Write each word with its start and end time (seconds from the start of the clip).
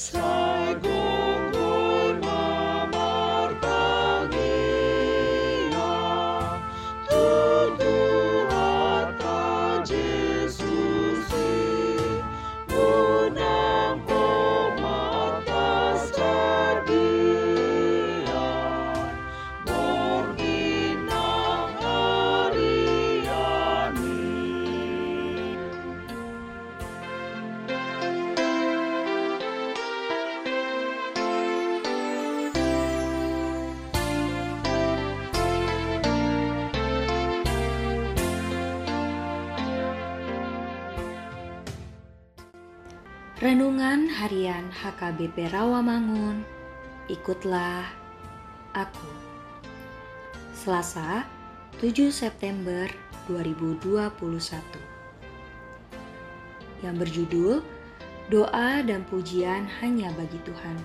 Star. 0.00 0.39
Renungan 43.40 44.04
Harian 44.12 44.68
HKBP 44.68 45.48
Rawamangun. 45.48 46.44
Ikutlah 47.08 47.88
aku. 48.76 49.08
Selasa, 50.52 51.24
7 51.80 52.12
September 52.12 52.84
2021. 53.32 54.04
Yang 56.84 56.94
berjudul 57.00 57.64
Doa 58.28 58.84
dan 58.84 59.08
Pujian 59.08 59.64
Hanya 59.80 60.12
Bagi 60.20 60.36
Tuhan. 60.44 60.76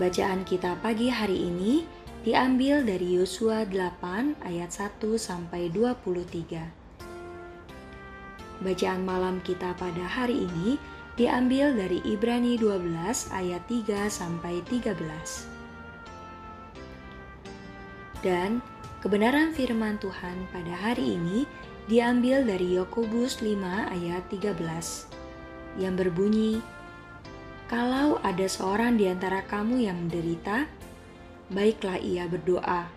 Bacaan 0.00 0.48
kita 0.48 0.72
pagi 0.80 1.12
hari 1.12 1.52
ini 1.52 1.84
diambil 2.24 2.80
dari 2.80 3.20
Yosua 3.20 3.68
8 3.68 4.40
ayat 4.40 4.72
1 4.72 5.04
sampai 5.20 5.68
23. 5.68 6.79
Bacaan 8.60 9.08
malam 9.08 9.40
kita 9.40 9.72
pada 9.80 10.04
hari 10.04 10.44
ini 10.44 10.76
diambil 11.16 11.72
dari 11.72 12.04
Ibrani 12.04 12.60
12 12.60 13.32
ayat 13.32 13.64
3 13.64 14.04
sampai 14.12 14.60
13. 14.68 15.00
Dan 18.20 18.60
kebenaran 19.00 19.56
firman 19.56 19.96
Tuhan 19.96 20.44
pada 20.52 20.76
hari 20.76 21.16
ini 21.16 21.48
diambil 21.88 22.44
dari 22.44 22.76
Yakobus 22.76 23.40
5 23.40 23.64
ayat 23.96 24.28
13 24.28 24.60
yang 25.80 25.96
berbunyi 25.96 26.60
Kalau 27.64 28.20
ada 28.20 28.44
seorang 28.44 29.00
di 29.00 29.08
antara 29.08 29.40
kamu 29.40 29.88
yang 29.88 29.96
menderita, 30.04 30.68
baiklah 31.48 31.96
ia 31.96 32.28
berdoa. 32.28 32.92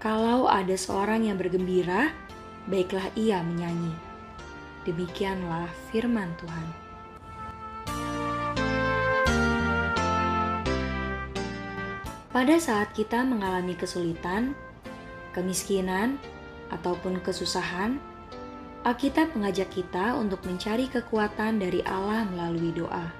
Kalau 0.00 0.48
ada 0.48 0.72
seorang 0.72 1.28
yang 1.28 1.36
bergembira, 1.36 2.16
baiklah 2.64 3.12
ia 3.12 3.44
menyanyi. 3.44 4.07
Demikianlah 4.88 5.68
firman 5.92 6.32
Tuhan. 6.40 6.66
Pada 12.32 12.56
saat 12.56 12.96
kita 12.96 13.20
mengalami 13.20 13.76
kesulitan, 13.76 14.56
kemiskinan, 15.36 16.16
ataupun 16.72 17.20
kesusahan, 17.20 18.00
Alkitab 18.88 19.36
mengajak 19.36 19.68
kita 19.76 20.16
untuk 20.16 20.40
mencari 20.48 20.88
kekuatan 20.88 21.60
dari 21.60 21.84
Allah 21.84 22.24
melalui 22.24 22.72
doa. 22.72 23.12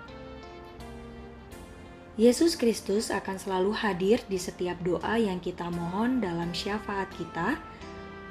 Yesus 2.17 2.57
Kristus 2.57 3.13
akan 3.13 3.37
selalu 3.37 3.77
hadir 3.77 4.25
di 4.25 4.41
setiap 4.41 4.81
doa 4.81 5.21
yang 5.21 5.37
kita 5.37 5.69
mohon 5.69 6.25
dalam 6.25 6.49
syafaat 6.57 7.13
kita, 7.13 7.61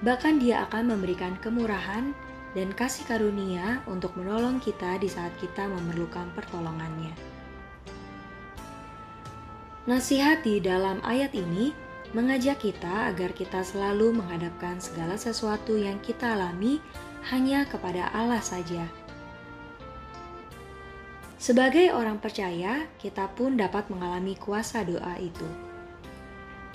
bahkan 0.01 0.41
Dia 0.41 0.65
akan 0.65 0.97
memberikan 0.97 1.37
kemurahan 1.37 2.17
dan 2.55 2.71
kasih 2.71 3.03
karunia 3.09 3.83
untuk 3.89 4.15
menolong 4.15 4.61
kita 4.63 5.01
di 5.01 5.09
saat 5.11 5.33
kita 5.41 5.67
memerlukan 5.67 6.31
pertolongannya. 6.37 7.11
Nasihat 9.87 10.43
di 10.43 10.59
dalam 10.59 10.99
ayat 11.07 11.31
ini 11.31 11.71
mengajak 12.11 12.59
kita 12.59 13.11
agar 13.11 13.31
kita 13.31 13.63
selalu 13.63 14.15
menghadapkan 14.19 14.79
segala 14.79 15.15
sesuatu 15.15 15.75
yang 15.75 15.99
kita 16.03 16.35
alami 16.35 16.83
hanya 17.31 17.67
kepada 17.67 18.11
Allah 18.15 18.43
saja. 18.43 18.87
Sebagai 21.37 21.93
orang 21.95 22.19
percaya, 22.19 22.89
kita 22.99 23.31
pun 23.37 23.55
dapat 23.55 23.87
mengalami 23.87 24.35
kuasa 24.35 24.83
doa 24.83 25.15
itu. 25.21 25.47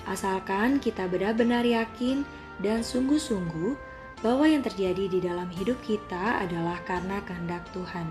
Asalkan 0.06 0.81
kita 0.81 1.04
benar-benar 1.10 1.66
yakin 1.66 2.25
dan 2.62 2.81
sungguh-sungguh 2.81 3.91
bahwa 4.22 4.47
yang 4.47 4.62
terjadi 4.62 5.10
di 5.10 5.19
dalam 5.19 5.50
hidup 5.50 5.77
kita 5.83 6.41
adalah 6.41 6.78
karena 6.87 7.19
kehendak 7.27 7.66
Tuhan. 7.75 8.06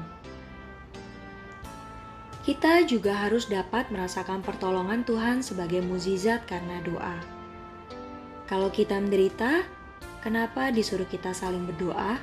Kita 2.42 2.84
juga 2.84 3.16
harus 3.16 3.48
dapat 3.48 3.88
merasakan 3.94 4.44
pertolongan 4.44 5.08
Tuhan 5.08 5.40
sebagai 5.40 5.80
mukjizat 5.86 6.44
karena 6.50 6.84
doa. 6.84 7.18
Kalau 8.50 8.68
kita 8.68 9.00
menderita, 9.00 9.64
kenapa 10.20 10.74
disuruh 10.74 11.08
kita 11.08 11.32
saling 11.32 11.64
berdoa? 11.64 12.20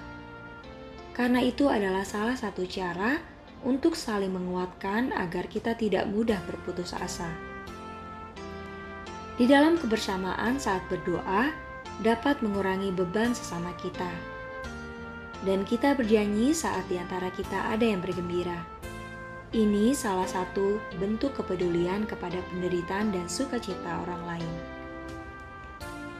Karena 1.17 1.41
itu 1.41 1.71
adalah 1.71 2.05
salah 2.05 2.37
satu 2.37 2.67
cara 2.69 3.19
untuk 3.63 3.95
saling 3.95 4.31
menguatkan 4.31 5.11
agar 5.15 5.47
kita 5.47 5.75
tidak 5.75 6.07
mudah 6.11 6.39
berputus 6.47 6.95
asa. 6.95 7.31
Di 9.39 9.47
dalam 9.47 9.79
kebersamaan 9.79 10.59
saat 10.59 10.83
berdoa, 10.91 11.55
dapat 11.99 12.39
mengurangi 12.47 12.95
beban 12.95 13.35
sesama 13.35 13.75
kita. 13.83 14.11
Dan 15.43 15.63
kita 15.63 15.95
berjanji 15.95 16.55
saat 16.55 16.87
di 16.91 16.99
antara 16.99 17.31
kita 17.31 17.71
ada 17.71 17.83
yang 17.83 18.03
bergembira. 18.03 18.59
Ini 19.55 19.97
salah 19.97 20.29
satu 20.29 20.77
bentuk 21.01 21.35
kepedulian 21.39 22.05
kepada 22.05 22.39
penderitaan 22.53 23.15
dan 23.15 23.27
sukacita 23.31 24.05
orang 24.05 24.23
lain. 24.37 24.55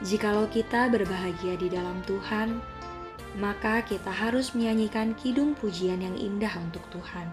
Jikalau 0.01 0.47
kita 0.47 0.87
berbahagia 0.87 1.59
di 1.59 1.67
dalam 1.67 1.99
Tuhan, 2.07 2.57
maka 3.37 3.83
kita 3.83 4.09
harus 4.09 4.55
menyanyikan 4.55 5.13
kidung 5.13 5.53
pujian 5.53 5.99
yang 6.01 6.15
indah 6.15 6.51
untuk 6.57 6.81
Tuhan. 6.89 7.27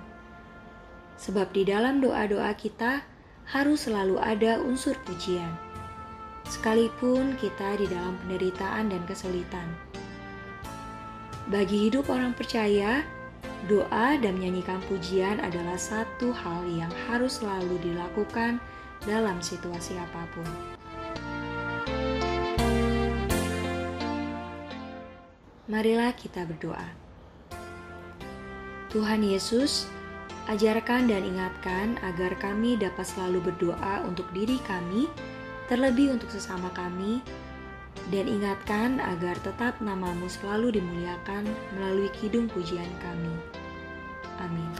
Sebab 1.16 1.54
di 1.54 1.64
dalam 1.64 2.04
doa-doa 2.04 2.52
kita 2.58 3.06
harus 3.48 3.88
selalu 3.88 4.20
ada 4.20 4.60
unsur 4.60 4.98
pujian 5.06 5.65
sekalipun 6.48 7.34
kita 7.38 7.78
di 7.78 7.86
dalam 7.90 8.14
penderitaan 8.24 8.90
dan 8.90 9.02
kesulitan. 9.06 9.66
Bagi 11.46 11.86
hidup 11.86 12.10
orang 12.10 12.34
percaya, 12.34 13.06
doa 13.70 14.18
dan 14.18 14.38
menyanyikan 14.38 14.82
pujian 14.90 15.38
adalah 15.38 15.78
satu 15.78 16.34
hal 16.34 16.66
yang 16.66 16.90
harus 17.06 17.38
selalu 17.38 17.78
dilakukan 17.82 18.58
dalam 19.06 19.38
situasi 19.38 19.94
apa 19.94 20.22
pun. 20.34 20.50
Marilah 25.66 26.14
kita 26.14 26.46
berdoa. 26.46 26.86
Tuhan 28.94 29.22
Yesus, 29.26 29.90
ajarkan 30.46 31.10
dan 31.10 31.26
ingatkan 31.26 31.98
agar 32.06 32.38
kami 32.38 32.78
dapat 32.78 33.02
selalu 33.02 33.50
berdoa 33.50 34.06
untuk 34.06 34.30
diri 34.30 34.62
kami 34.62 35.10
terlebih 35.66 36.14
untuk 36.14 36.30
sesama 36.30 36.70
kami, 36.74 37.22
dan 38.10 38.30
ingatkan 38.30 39.02
agar 39.02 39.34
tetap 39.42 39.78
namamu 39.82 40.30
selalu 40.30 40.78
dimuliakan 40.78 41.46
melalui 41.74 42.10
kidung 42.14 42.46
pujian 42.46 42.90
kami. 43.02 43.34
Amin. 44.42 44.70